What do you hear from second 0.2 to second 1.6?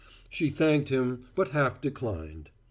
She thanked him, but